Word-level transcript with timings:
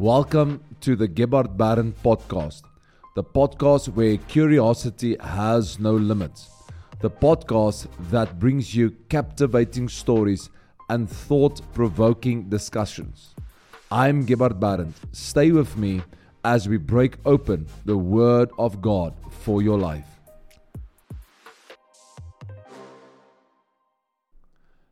Welcome 0.00 0.64
to 0.80 0.96
the 0.96 1.06
Gebhardt 1.06 1.58
Berndt 1.58 2.02
podcast, 2.02 2.62
the 3.14 3.22
podcast 3.22 3.88
where 3.88 4.16
curiosity 4.16 5.14
has 5.20 5.78
no 5.78 5.92
limits, 5.92 6.48
the 7.02 7.10
podcast 7.10 7.86
that 8.10 8.38
brings 8.38 8.74
you 8.74 8.92
captivating 9.10 9.90
stories 9.90 10.48
and 10.88 11.06
thought 11.06 11.60
provoking 11.74 12.48
discussions. 12.48 13.34
I'm 13.90 14.24
Gebhardt 14.24 14.58
Berndt. 14.58 14.94
Stay 15.12 15.52
with 15.52 15.76
me 15.76 16.00
as 16.44 16.66
we 16.66 16.78
break 16.78 17.18
open 17.26 17.66
the 17.84 17.98
Word 17.98 18.48
of 18.58 18.80
God 18.80 19.12
for 19.28 19.60
your 19.60 19.76
life. 19.78 20.06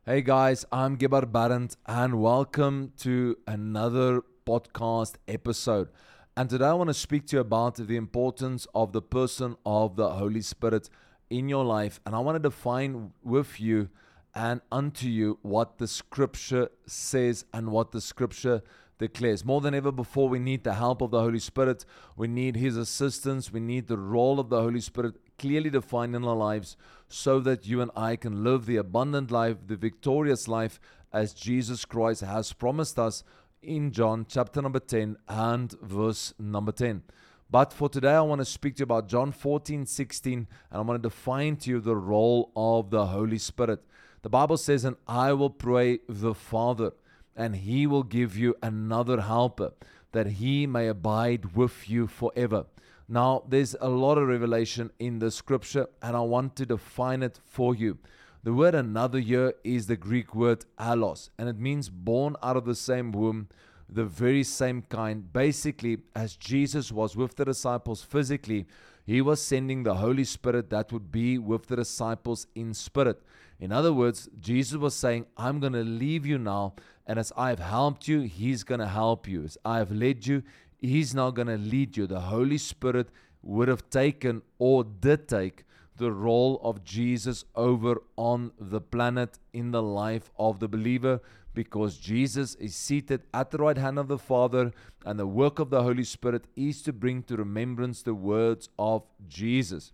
Hey 0.05 0.21
guys, 0.21 0.65
I'm 0.71 0.97
Gebhardt 0.97 1.31
Berndt 1.31 1.77
and 1.87 2.21
welcome 2.21 2.93
to 2.99 3.39
another 3.47 4.21
podcast 4.49 5.13
episode. 5.27 5.89
And 6.35 6.49
today 6.49 6.65
I 6.65 6.73
want 6.73 6.89
to 6.89 6.93
speak 6.95 7.27
to 7.27 7.35
you 7.35 7.41
about 7.41 7.75
the 7.75 7.95
importance 7.95 8.65
of 8.73 8.93
the 8.93 9.01
person 9.01 9.55
of 9.63 9.95
the 9.95 10.09
Holy 10.09 10.41
Spirit 10.41 10.89
in 11.29 11.49
your 11.49 11.63
life. 11.63 11.99
And 12.03 12.15
I 12.15 12.19
want 12.19 12.35
to 12.35 12.49
define 12.49 13.11
with 13.21 13.61
you 13.61 13.89
and 14.33 14.61
unto 14.71 15.07
you 15.07 15.37
what 15.43 15.77
the 15.77 15.87
scripture 15.87 16.69
says 16.87 17.45
and 17.53 17.69
what 17.69 17.91
the 17.91 18.01
scripture 18.01 18.63
declares. 18.97 19.45
More 19.45 19.61
than 19.61 19.75
ever 19.75 19.91
before, 19.91 20.27
we 20.27 20.39
need 20.39 20.63
the 20.63 20.73
help 20.73 21.01
of 21.01 21.11
the 21.11 21.21
Holy 21.21 21.39
Spirit. 21.39 21.85
We 22.17 22.27
need 22.27 22.55
His 22.55 22.75
assistance. 22.75 23.53
We 23.53 23.59
need 23.59 23.87
the 23.87 23.99
role 23.99 24.39
of 24.39 24.49
the 24.49 24.61
Holy 24.61 24.81
Spirit 24.81 25.13
clearly 25.37 25.69
defined 25.69 26.15
in 26.15 26.25
our 26.25 26.35
lives 26.35 26.75
so 27.07 27.39
that 27.41 27.67
you 27.67 27.81
and 27.81 27.91
I 27.95 28.15
can 28.15 28.43
live 28.43 28.65
the 28.65 28.77
abundant 28.77 29.29
life, 29.29 29.57
the 29.67 29.75
victorious 29.75 30.47
life 30.47 30.79
as 31.13 31.33
Jesus 31.33 31.85
Christ 31.85 32.21
has 32.21 32.51
promised 32.53 32.97
us 32.97 33.23
in 33.61 33.91
John 33.91 34.25
chapter 34.27 34.61
number 34.61 34.79
10 34.79 35.17
and 35.27 35.71
verse 35.81 36.33
number 36.39 36.71
10. 36.71 37.03
But 37.51 37.73
for 37.73 37.89
today, 37.89 38.13
I 38.13 38.21
want 38.21 38.39
to 38.39 38.45
speak 38.45 38.75
to 38.75 38.81
you 38.81 38.83
about 38.83 39.07
John 39.07 39.31
14, 39.31 39.85
16, 39.85 40.37
and 40.37 40.47
I 40.71 40.81
want 40.81 41.01
to 41.01 41.09
define 41.09 41.55
to 41.57 41.69
you 41.71 41.79
the 41.79 41.95
role 41.95 42.51
of 42.55 42.91
the 42.91 43.07
Holy 43.07 43.39
Spirit. 43.39 43.83
The 44.21 44.29
Bible 44.29 44.57
says, 44.57 44.85
And 44.85 44.97
I 45.07 45.33
will 45.33 45.49
pray 45.49 45.99
the 46.07 46.35
Father, 46.35 46.91
and 47.35 47.55
he 47.55 47.87
will 47.87 48.03
give 48.03 48.37
you 48.37 48.55
another 48.61 49.21
helper, 49.21 49.71
that 50.11 50.27
he 50.27 50.67
may 50.67 50.87
abide 50.87 51.55
with 51.55 51.89
you 51.89 52.05
forever. 52.05 52.65
Now, 53.07 53.43
there's 53.47 53.75
a 53.81 53.89
lot 53.89 54.19
of 54.19 54.27
revelation 54.27 54.91
in 54.99 55.17
the 55.17 55.31
scripture, 55.31 55.87
and 56.03 56.15
I 56.15 56.21
want 56.21 56.55
to 56.57 56.65
define 56.67 57.23
it 57.23 57.39
for 57.45 57.73
you. 57.73 57.97
The 58.41 58.53
word 58.53 58.73
another 58.73 59.19
year 59.19 59.53
is 59.65 59.87
the 59.87 59.97
Greek 59.97 60.33
word 60.33 60.63
allos, 60.79 61.29
and 61.37 61.49
it 61.49 61.59
means 61.59 61.89
born 61.89 62.37
out 62.41 62.55
of 62.55 62.63
the 62.63 62.73
same 62.73 63.11
womb, 63.11 63.49
the 63.89 64.05
very 64.05 64.43
same 64.43 64.81
kind. 64.83 65.33
Basically, 65.33 65.97
as 66.15 66.37
Jesus 66.37 66.89
was 66.89 67.17
with 67.17 67.35
the 67.35 67.43
disciples 67.43 68.01
physically, 68.01 68.65
he 69.05 69.19
was 69.19 69.41
sending 69.41 69.83
the 69.83 69.95
Holy 69.95 70.23
Spirit 70.23 70.69
that 70.69 70.93
would 70.93 71.11
be 71.11 71.37
with 71.37 71.67
the 71.67 71.75
disciples 71.75 72.47
in 72.55 72.73
spirit. 72.73 73.21
In 73.59 73.73
other 73.73 73.91
words, 73.91 74.29
Jesus 74.39 74.77
was 74.77 74.95
saying, 74.95 75.25
I'm 75.35 75.59
going 75.59 75.73
to 75.73 75.83
leave 75.83 76.25
you 76.25 76.37
now, 76.37 76.75
and 77.05 77.19
as 77.19 77.33
I 77.35 77.49
have 77.49 77.59
helped 77.59 78.07
you, 78.07 78.21
He's 78.21 78.63
going 78.63 78.79
to 78.79 78.87
help 78.87 79.27
you. 79.27 79.43
As 79.43 79.57
I 79.65 79.79
have 79.79 79.91
led 79.91 80.25
you, 80.25 80.43
He's 80.77 81.13
now 81.13 81.29
going 81.31 81.49
to 81.49 81.57
lead 81.57 81.97
you. 81.97 82.07
The 82.07 82.21
Holy 82.21 82.57
Spirit 82.57 83.09
would 83.41 83.67
have 83.67 83.89
taken 83.89 84.43
or 84.59 84.85
did 84.85 85.27
take 85.27 85.65
the 85.99 86.11
role 86.11 86.59
of 86.63 86.83
Jesus 86.83 87.45
over 87.55 88.01
on 88.15 88.51
the 88.59 88.81
planet 88.81 89.37
in 89.53 89.69
the 89.71 89.83
life 89.83 90.31
of 90.39 90.59
the 90.59 90.67
believer 90.67 91.21
because 91.53 91.97
Jesus 91.97 92.55
is 92.55 92.75
seated 92.75 93.23
at 93.33 93.51
the 93.51 93.57
right 93.57 93.77
hand 93.77 93.99
of 93.99 94.07
the 94.07 94.17
Father, 94.17 94.71
and 95.05 95.19
the 95.19 95.27
work 95.27 95.59
of 95.59 95.69
the 95.69 95.83
Holy 95.83 96.03
Spirit 96.03 96.45
is 96.55 96.81
to 96.83 96.93
bring 96.93 97.23
to 97.23 97.35
remembrance 97.35 98.01
the 98.01 98.13
words 98.13 98.69
of 98.77 99.03
Jesus. 99.27 99.91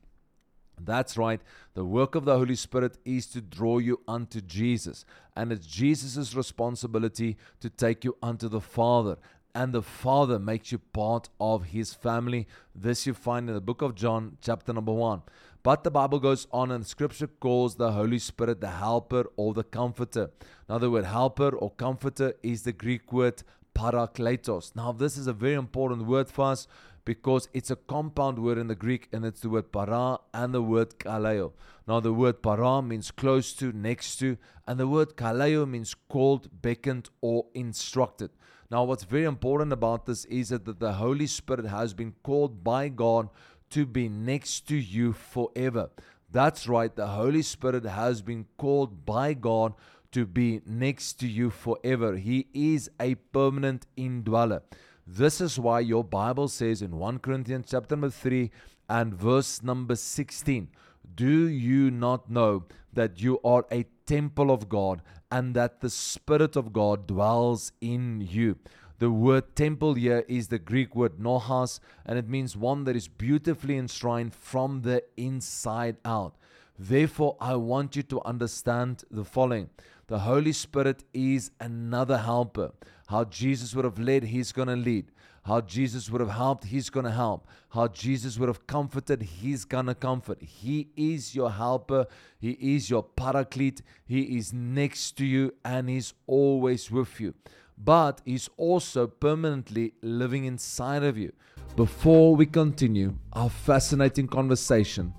That's 0.79 1.17
right. 1.17 1.41
The 1.73 1.85
work 1.85 2.15
of 2.15 2.25
the 2.25 2.37
Holy 2.37 2.55
Spirit 2.55 2.97
is 3.05 3.27
to 3.27 3.41
draw 3.41 3.77
you 3.77 4.01
unto 4.07 4.41
Jesus. 4.41 5.05
And 5.35 5.51
it's 5.51 5.65
Jesus' 5.65 6.35
responsibility 6.35 7.37
to 7.61 7.69
take 7.69 8.03
you 8.03 8.17
unto 8.21 8.49
the 8.49 8.61
Father. 8.61 9.17
And 9.55 9.71
the 9.73 9.81
Father 9.81 10.37
makes 10.37 10.73
you 10.73 10.79
part 10.79 11.29
of 11.39 11.67
his 11.67 11.93
family. 11.93 12.45
This 12.75 13.07
you 13.07 13.13
find 13.13 13.47
in 13.47 13.55
the 13.55 13.61
book 13.61 13.81
of 13.81 13.95
John, 13.95 14.37
chapter 14.41 14.73
number 14.73 14.91
one. 14.91 15.21
But 15.63 15.85
the 15.85 15.89
Bible 15.89 16.19
goes 16.19 16.45
on 16.51 16.71
and 16.71 16.85
scripture 16.85 17.27
calls 17.27 17.75
the 17.75 17.93
Holy 17.93 18.19
Spirit 18.19 18.59
the 18.59 18.69
helper 18.69 19.25
or 19.37 19.53
the 19.53 19.63
comforter. 19.63 20.29
Now, 20.67 20.77
the 20.77 20.91
word 20.91 21.05
helper 21.05 21.55
or 21.55 21.71
comforter 21.71 22.33
is 22.43 22.63
the 22.63 22.73
Greek 22.73 23.13
word 23.13 23.43
parakletos. 23.73 24.75
Now, 24.75 24.91
this 24.91 25.17
is 25.17 25.25
a 25.25 25.33
very 25.33 25.55
important 25.55 26.05
word 26.05 26.29
for 26.29 26.51
us 26.51 26.67
because 27.05 27.47
it's 27.53 27.71
a 27.71 27.75
compound 27.75 28.39
word 28.39 28.57
in 28.57 28.67
the 28.67 28.75
Greek 28.75 29.07
and 29.13 29.23
it's 29.23 29.39
the 29.39 29.49
word 29.49 29.71
para 29.71 30.19
and 30.33 30.53
the 30.53 30.61
word 30.61 30.99
kaleo. 30.99 31.53
Now, 31.87 31.99
the 31.99 32.13
word 32.13 32.43
para 32.43 32.81
means 32.81 33.09
close 33.09 33.53
to, 33.53 33.71
next 33.71 34.17
to, 34.17 34.37
and 34.67 34.79
the 34.79 34.87
word 34.87 35.15
kaleo 35.15 35.65
means 35.65 35.95
called, 36.09 36.61
beckoned, 36.61 37.09
or 37.21 37.45
instructed. 37.53 38.31
Now, 38.71 38.83
what's 38.83 39.03
very 39.03 39.25
important 39.25 39.71
about 39.71 40.05
this 40.05 40.25
is 40.25 40.49
that 40.49 40.79
the 40.79 40.93
Holy 40.93 41.27
Spirit 41.27 41.67
has 41.67 41.93
been 41.93 42.13
called 42.23 42.63
by 42.63 42.89
God 42.89 43.29
to 43.69 43.85
be 43.85 44.09
next 44.09 44.67
to 44.67 44.75
you 44.75 45.13
forever. 45.13 45.89
That's 46.31 46.67
right, 46.67 46.93
the 46.95 47.07
Holy 47.07 47.41
Spirit 47.43 47.85
has 47.85 48.21
been 48.21 48.45
called 48.57 49.05
by 49.05 49.33
God 49.33 49.73
to 50.11 50.25
be 50.25 50.61
next 50.65 51.19
to 51.19 51.27
you 51.27 51.49
forever. 51.49 52.17
He 52.17 52.47
is 52.53 52.89
a 52.99 53.15
permanent 53.15 53.85
indweller. 53.95 54.63
This 55.05 55.39
is 55.39 55.59
why 55.59 55.81
your 55.81 56.03
Bible 56.03 56.47
says 56.47 56.81
in 56.81 56.97
1 56.97 57.19
Corinthians 57.19 57.67
chapter 57.69 57.95
number 57.95 58.09
3 58.09 58.49
and 58.89 59.13
verse 59.13 59.61
number 59.61 59.95
16, 59.95 60.69
do 61.13 61.47
you 61.47 61.91
not 61.91 62.29
know 62.29 62.63
that 62.93 63.21
you 63.21 63.39
are 63.43 63.65
a 63.71 63.85
temple 64.05 64.51
of 64.51 64.69
God 64.69 65.01
and 65.31 65.55
that 65.55 65.81
the 65.81 65.89
Spirit 65.89 66.55
of 66.55 66.73
God 66.73 67.07
dwells 67.07 67.71
in 67.81 68.21
you? 68.21 68.57
The 68.97 69.11
word 69.11 69.55
temple 69.55 69.95
here 69.95 70.23
is 70.27 70.47
the 70.47 70.59
Greek 70.59 70.95
word 70.95 71.19
naos, 71.19 71.81
and 72.05 72.17
it 72.17 72.29
means 72.29 72.55
one 72.55 72.85
that 72.85 72.95
is 72.95 73.09
beautifully 73.09 73.77
enshrined 73.77 74.33
from 74.33 74.83
the 74.83 75.03
inside 75.17 75.97
out. 76.05 76.35
Therefore, 76.79 77.35
I 77.39 77.55
want 77.55 77.95
you 77.95 78.03
to 78.03 78.21
understand 78.23 79.03
the 79.11 79.25
following 79.25 79.69
the 80.07 80.19
Holy 80.19 80.53
Spirit 80.53 81.03
is 81.13 81.51
another 81.59 82.19
helper. 82.19 82.71
How 83.07 83.23
Jesus 83.23 83.75
would 83.75 83.85
have 83.85 83.99
led, 83.99 84.23
He's 84.23 84.51
going 84.51 84.67
to 84.67 84.75
lead. 84.75 85.11
How 85.43 85.61
Jesus 85.61 86.09
would 86.09 86.21
have 86.21 86.31
helped, 86.31 86.65
He's 86.65 86.89
going 86.89 87.05
to 87.05 87.11
help. 87.11 87.47
How 87.69 87.87
Jesus 87.87 88.39
would 88.39 88.49
have 88.49 88.65
comforted, 88.65 89.21
He's 89.21 89.65
going 89.65 89.85
to 89.85 89.95
comfort. 89.95 90.41
He 90.41 90.89
is 90.95 91.35
your 91.35 91.51
helper. 91.51 92.07
He 92.39 92.51
is 92.51 92.89
your 92.89 93.03
paraclete. 93.03 93.81
He 94.05 94.37
is 94.37 94.53
next 94.53 95.17
to 95.17 95.25
you 95.25 95.53
and 95.63 95.89
He's 95.89 96.13
always 96.27 96.89
with 96.89 97.19
you 97.19 97.33
but 97.77 98.21
He's 98.25 98.49
also 98.57 99.07
permanently 99.07 99.93
living 100.01 100.45
inside 100.45 101.03
of 101.03 101.17
you. 101.17 101.33
Before 101.75 102.35
we 102.35 102.45
continue 102.45 103.15
our 103.33 103.49
fascinating 103.49 104.27
conversation, 104.27 105.13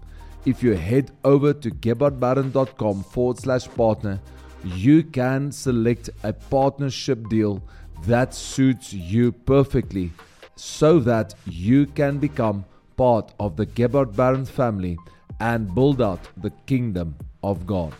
if 0.44 0.62
you 0.62 0.74
head 0.74 1.10
over 1.24 1.52
to 1.52 1.70
gebhardtberndt.com 1.70 3.02
forward 3.04 3.38
slash 3.38 3.66
partner, 3.68 4.20
you 4.66 5.02
can 5.02 5.52
select 5.52 6.10
a 6.22 6.32
partnership 6.32 7.28
deal 7.28 7.62
that 8.04 8.34
suits 8.34 8.92
you 8.92 9.32
perfectly 9.32 10.12
so 10.56 10.98
that 11.00 11.34
you 11.46 11.86
can 11.86 12.18
become 12.18 12.64
part 12.96 13.32
of 13.38 13.56
the 13.56 13.66
Gebhardt 13.66 14.12
Berndt 14.12 14.48
family 14.48 14.98
and 15.40 15.74
build 15.74 16.00
out 16.00 16.20
the 16.36 16.50
kingdom 16.66 17.14
of 17.42 17.66
God. 17.66 17.92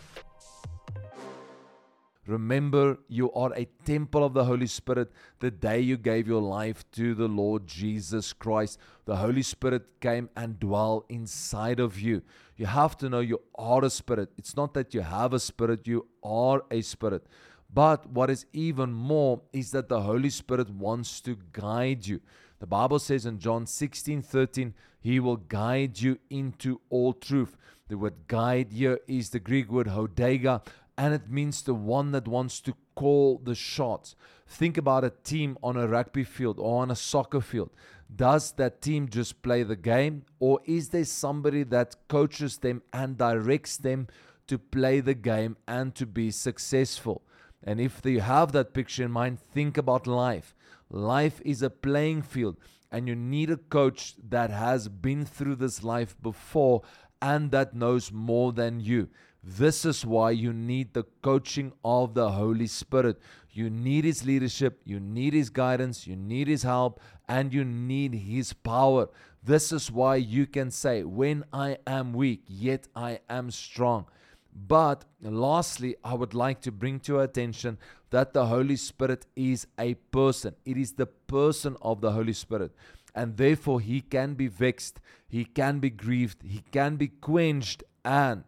Remember, 2.27 2.97
you 3.07 3.31
are 3.31 3.53
a 3.53 3.65
temple 3.85 4.23
of 4.23 4.33
the 4.33 4.43
Holy 4.43 4.67
Spirit 4.67 5.11
the 5.39 5.49
day 5.49 5.79
you 5.79 5.95
gave 5.95 6.27
your 6.27 6.41
life 6.41 6.83
to 6.91 7.15
the 7.15 7.27
Lord 7.27 7.65
Jesus 7.65 8.33
Christ. 8.33 8.77
The 9.05 9.15
Holy 9.15 9.41
Spirit 9.41 10.01
came 10.01 10.29
and 10.35 10.59
dwelled 10.59 11.05
inside 11.07 11.79
of 11.79 11.99
you. 11.99 12.21
You 12.57 12.65
have 12.65 12.97
to 12.97 13.09
know 13.09 13.21
you 13.21 13.41
are 13.55 13.85
a 13.85 13.89
spirit. 13.89 14.29
It's 14.37 14.57
not 14.57 14.73
that 14.73 14.93
you 14.93 15.01
have 15.01 15.31
a 15.31 15.39
spirit, 15.39 15.87
you 15.87 16.07
are 16.21 16.63
a 16.69 16.81
spirit. 16.81 17.25
But 17.73 18.09
what 18.09 18.29
is 18.29 18.45
even 18.51 18.91
more 18.91 19.41
is 19.53 19.71
that 19.71 19.87
the 19.87 20.01
Holy 20.01 20.29
Spirit 20.29 20.69
wants 20.69 21.21
to 21.21 21.37
guide 21.53 22.07
you. 22.07 22.19
The 22.59 22.67
Bible 22.67 22.99
says 22.99 23.25
in 23.25 23.39
John 23.39 23.65
16 23.65 24.21
13, 24.21 24.73
He 24.99 25.19
will 25.19 25.37
guide 25.37 25.99
you 26.01 26.19
into 26.29 26.81
all 26.89 27.13
truth. 27.13 27.55
The 27.87 27.97
word 27.97 28.15
guide 28.27 28.73
here 28.73 28.99
is 29.07 29.29
the 29.29 29.39
Greek 29.39 29.71
word 29.71 29.87
hodegeo, 29.87 30.61
and 30.97 31.13
it 31.13 31.29
means 31.29 31.61
the 31.61 31.73
one 31.73 32.11
that 32.11 32.27
wants 32.27 32.59
to 32.61 32.73
call 32.95 33.39
the 33.43 33.55
shots. 33.55 34.15
Think 34.47 34.77
about 34.77 35.03
a 35.03 35.13
team 35.23 35.57
on 35.61 35.77
a 35.77 35.87
rugby 35.87 36.23
field 36.23 36.57
or 36.59 36.81
on 36.81 36.89
a 36.89 36.95
soccer 36.95 37.41
field. 37.41 37.69
Does 38.13 38.53
that 38.53 38.81
team 38.81 39.09
just 39.09 39.41
play 39.41 39.63
the 39.63 39.75
game, 39.75 40.23
or 40.39 40.61
is 40.65 40.89
there 40.89 41.05
somebody 41.05 41.63
that 41.63 41.95
coaches 42.07 42.57
them 42.57 42.81
and 42.93 43.17
directs 43.17 43.77
them 43.77 44.07
to 44.47 44.57
play 44.57 45.01
the 45.01 45.13
game 45.13 45.57
and 45.67 45.93
to 45.95 46.05
be 46.05 46.31
successful? 46.31 47.21
And 47.63 47.81
if 47.81 48.01
you 48.05 48.21
have 48.21 48.53
that 48.53 48.73
picture 48.73 49.03
in 49.03 49.11
mind, 49.11 49.39
think 49.39 49.77
about 49.77 50.07
life. 50.07 50.55
Life 50.89 51.41
is 51.43 51.61
a 51.61 51.69
playing 51.69 52.21
field, 52.21 52.55
and 52.89 53.09
you 53.09 53.15
need 53.15 53.49
a 53.49 53.57
coach 53.57 54.15
that 54.29 54.49
has 54.51 54.87
been 54.87 55.25
through 55.25 55.55
this 55.55 55.83
life 55.83 56.15
before 56.21 56.83
and 57.21 57.51
that 57.51 57.75
knows 57.75 58.11
more 58.11 58.53
than 58.53 58.79
you. 58.79 59.09
This 59.43 59.85
is 59.85 60.05
why 60.05 60.31
you 60.31 60.51
need 60.51 60.93
the 60.93 61.05
coaching 61.21 61.71
of 61.83 62.13
the 62.13 62.31
Holy 62.31 62.67
Spirit. 62.67 63.19
You 63.51 63.69
need 63.69 64.03
His 64.03 64.25
leadership, 64.25 64.81
you 64.83 64.99
need 64.99 65.33
His 65.33 65.49
guidance, 65.49 66.05
you 66.05 66.15
need 66.15 66.47
His 66.47 66.63
help, 66.63 66.99
and 67.27 67.53
you 67.53 67.63
need 67.63 68.13
His 68.13 68.53
power. 68.53 69.09
This 69.43 69.71
is 69.71 69.91
why 69.91 70.17
you 70.17 70.45
can 70.45 70.71
say, 70.71 71.03
When 71.03 71.45
I 71.53 71.77
am 71.87 72.13
weak, 72.13 72.43
yet 72.47 72.87
I 72.95 73.19
am 73.29 73.51
strong. 73.51 74.05
But 74.53 75.05
lastly, 75.21 75.95
I 76.03 76.15
would 76.15 76.33
like 76.33 76.61
to 76.61 76.71
bring 76.71 76.99
to 77.01 77.13
your 77.13 77.23
attention 77.23 77.77
that 78.09 78.33
the 78.33 78.47
Holy 78.47 78.75
Spirit 78.75 79.25
is 79.35 79.67
a 79.77 79.93
person. 79.93 80.55
It 80.65 80.77
is 80.77 80.93
the 80.93 81.05
person 81.05 81.77
of 81.81 82.01
the 82.01 82.11
Holy 82.11 82.33
Spirit. 82.33 82.71
And 83.13 83.37
therefore, 83.37 83.81
he 83.81 84.01
can 84.01 84.33
be 84.33 84.47
vexed, 84.47 84.99
he 85.27 85.45
can 85.45 85.79
be 85.79 85.89
grieved, 85.89 86.43
he 86.43 86.63
can 86.71 86.95
be 86.95 87.07
quenched, 87.07 87.83
and 88.03 88.43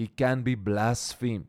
he 0.00 0.06
can 0.06 0.40
be 0.40 0.54
blasphemed. 0.54 1.46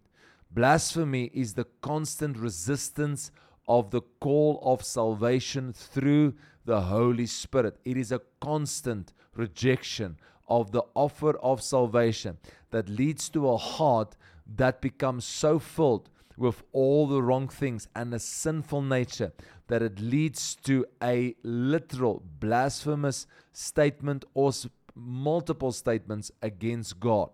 Blasphemy 0.53 1.31
is 1.33 1.53
the 1.53 1.67
constant 1.79 2.35
resistance 2.35 3.31
of 3.65 3.91
the 3.91 4.01
call 4.19 4.59
of 4.61 4.83
salvation 4.83 5.71
through 5.71 6.33
the 6.65 6.81
Holy 6.81 7.25
Spirit. 7.27 7.77
It 7.85 7.95
is 7.95 8.11
a 8.11 8.19
constant 8.41 9.13
rejection 9.37 10.17
of 10.49 10.73
the 10.73 10.83
offer 10.95 11.37
of 11.37 11.63
salvation 11.63 12.39
that 12.71 12.89
leads 12.89 13.29
to 13.29 13.47
a 13.47 13.55
heart 13.55 14.17
that 14.57 14.81
becomes 14.81 15.23
so 15.23 15.57
filled 15.57 16.09
with 16.35 16.61
all 16.73 17.07
the 17.07 17.23
wrong 17.23 17.47
things 17.47 17.87
and 17.95 18.13
a 18.13 18.19
sinful 18.19 18.81
nature 18.81 19.31
that 19.67 19.81
it 19.81 19.97
leads 20.01 20.55
to 20.55 20.85
a 21.01 21.33
literal 21.43 22.21
blasphemous 22.41 23.27
statement 23.53 24.25
or 24.33 24.51
multiple 24.93 25.71
statements 25.71 26.33
against 26.41 26.99
God. 26.99 27.29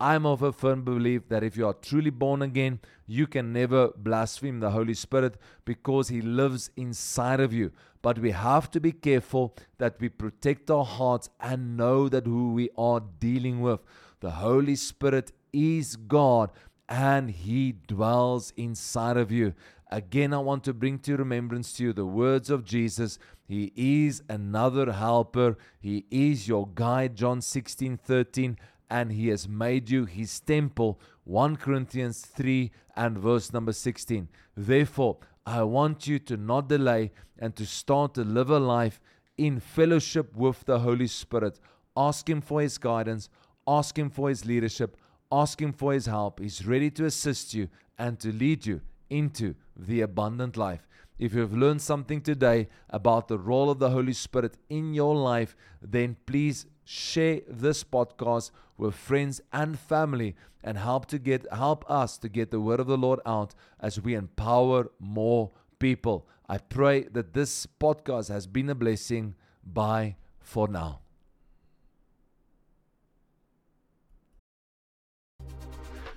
I'm 0.00 0.26
of 0.26 0.42
a 0.42 0.52
firm 0.52 0.84
belief 0.84 1.28
that 1.28 1.42
if 1.42 1.56
you 1.56 1.66
are 1.66 1.74
truly 1.74 2.10
born 2.10 2.40
again, 2.40 2.78
you 3.06 3.26
can 3.26 3.52
never 3.52 3.88
blaspheme 3.96 4.60
the 4.60 4.70
Holy 4.70 4.94
Spirit 4.94 5.36
because 5.64 6.08
He 6.08 6.20
lives 6.20 6.70
inside 6.76 7.40
of 7.40 7.52
you. 7.52 7.72
But 8.00 8.20
we 8.20 8.30
have 8.30 8.70
to 8.72 8.80
be 8.80 8.92
careful 8.92 9.56
that 9.78 10.00
we 10.00 10.08
protect 10.08 10.70
our 10.70 10.84
hearts 10.84 11.30
and 11.40 11.76
know 11.76 12.08
that 12.08 12.26
who 12.26 12.52
we 12.52 12.70
are 12.78 13.02
dealing 13.18 13.60
with. 13.60 13.80
The 14.20 14.30
Holy 14.30 14.76
Spirit 14.76 15.32
is 15.52 15.96
God 15.96 16.52
and 16.88 17.30
He 17.30 17.74
dwells 17.88 18.52
inside 18.56 19.16
of 19.16 19.32
you. 19.32 19.52
Again, 19.90 20.32
I 20.32 20.38
want 20.38 20.62
to 20.64 20.74
bring 20.74 21.00
to 21.00 21.16
remembrance 21.16 21.72
to 21.72 21.84
you 21.84 21.92
the 21.92 22.06
words 22.06 22.50
of 22.50 22.64
Jesus. 22.64 23.18
He 23.48 23.72
is 23.74 24.22
another 24.28 24.92
helper. 24.92 25.56
He 25.80 26.04
is 26.10 26.46
your 26.46 26.68
guide, 26.68 27.16
John 27.16 27.40
16 27.40 27.96
13 27.96 28.58
and 28.90 29.12
he 29.12 29.28
has 29.28 29.48
made 29.48 29.90
you 29.90 30.04
his 30.04 30.40
temple. 30.40 31.00
1 31.24 31.56
Corinthians 31.56 32.20
3 32.22 32.70
and 32.96 33.18
verse 33.18 33.52
number 33.52 33.72
16. 33.72 34.28
Therefore, 34.56 35.18
I 35.46 35.62
want 35.62 36.06
you 36.06 36.18
to 36.20 36.36
not 36.36 36.68
delay 36.68 37.12
and 37.38 37.54
to 37.56 37.66
start 37.66 38.14
to 38.14 38.24
live 38.24 38.50
a 38.50 38.58
life 38.58 39.00
in 39.36 39.60
fellowship 39.60 40.34
with 40.34 40.64
the 40.64 40.80
Holy 40.80 41.06
Spirit. 41.06 41.60
Ask 41.96 42.28
Him 42.28 42.40
for 42.40 42.60
His 42.60 42.78
guidance, 42.78 43.28
ask 43.66 43.98
Him 43.98 44.10
for 44.10 44.28
His 44.28 44.44
leadership, 44.44 44.96
ask 45.30 45.60
Him 45.60 45.72
for 45.72 45.92
His 45.92 46.06
help. 46.06 46.40
He's 46.40 46.66
ready 46.66 46.90
to 46.92 47.04
assist 47.04 47.54
you 47.54 47.68
and 47.98 48.18
to 48.20 48.32
lead 48.32 48.66
you 48.66 48.80
into 49.10 49.54
the 49.76 50.00
abundant 50.00 50.56
life. 50.56 50.87
If 51.18 51.34
you've 51.34 51.56
learned 51.56 51.82
something 51.82 52.20
today 52.20 52.68
about 52.90 53.28
the 53.28 53.38
role 53.38 53.70
of 53.70 53.78
the 53.80 53.90
Holy 53.90 54.12
Spirit 54.12 54.56
in 54.68 54.94
your 54.94 55.16
life, 55.16 55.56
then 55.82 56.16
please 56.26 56.66
share 56.84 57.40
this 57.48 57.82
podcast 57.82 58.50
with 58.76 58.94
friends 58.94 59.40
and 59.52 59.78
family 59.78 60.36
and 60.62 60.78
help 60.78 61.06
to 61.06 61.18
get 61.18 61.46
help 61.52 61.84
us 61.90 62.18
to 62.18 62.28
get 62.28 62.50
the 62.50 62.60
word 62.60 62.80
of 62.80 62.86
the 62.86 62.96
Lord 62.96 63.20
out 63.26 63.54
as 63.80 64.00
we 64.00 64.14
empower 64.14 64.90
more 65.00 65.50
people. 65.78 66.26
I 66.48 66.58
pray 66.58 67.02
that 67.12 67.34
this 67.34 67.66
podcast 67.66 68.28
has 68.28 68.46
been 68.46 68.70
a 68.70 68.74
blessing. 68.74 69.34
Bye 69.64 70.16
for 70.40 70.68
now. 70.68 71.00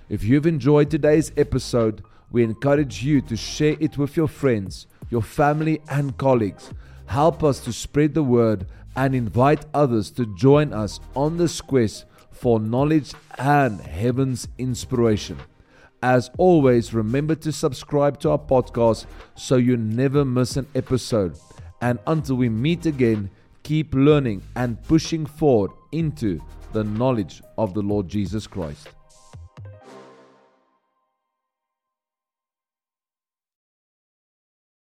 If 0.08 0.24
you've 0.24 0.46
enjoyed 0.46 0.90
today's 0.90 1.32
episode, 1.36 2.02
we 2.30 2.44
encourage 2.44 3.02
you 3.02 3.20
to 3.22 3.36
share 3.36 3.76
it 3.78 3.98
with 3.98 4.16
your 4.16 4.28
friends, 4.28 4.86
your 5.12 5.22
family, 5.22 5.80
and 5.90 6.16
colleagues. 6.16 6.72
Help 7.06 7.44
us 7.44 7.60
to 7.60 7.72
spread 7.72 8.14
the 8.14 8.22
word 8.22 8.66
and 8.96 9.14
invite 9.14 9.66
others 9.74 10.10
to 10.10 10.24
join 10.34 10.72
us 10.72 10.98
on 11.14 11.36
this 11.36 11.60
quest 11.60 12.06
for 12.30 12.58
knowledge 12.58 13.12
and 13.38 13.80
heaven's 13.82 14.48
inspiration. 14.56 15.38
As 16.02 16.30
always, 16.38 16.94
remember 16.94 17.34
to 17.36 17.52
subscribe 17.52 18.18
to 18.20 18.30
our 18.30 18.38
podcast 18.38 19.04
so 19.36 19.56
you 19.56 19.76
never 19.76 20.24
miss 20.24 20.56
an 20.56 20.66
episode. 20.74 21.38
And 21.82 21.98
until 22.06 22.36
we 22.36 22.48
meet 22.48 22.86
again, 22.86 23.30
keep 23.62 23.94
learning 23.94 24.42
and 24.56 24.82
pushing 24.84 25.26
forward 25.26 25.72
into 25.92 26.40
the 26.72 26.84
knowledge 26.84 27.42
of 27.58 27.74
the 27.74 27.82
Lord 27.82 28.08
Jesus 28.08 28.46
Christ. 28.46 28.88